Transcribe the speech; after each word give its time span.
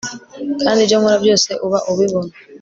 kandi 0.61 0.79
ibyo 0.81 0.97
nkora 0.99 1.17
byose 1.23 1.49
uba 1.65 1.79
ubibona 1.91 2.31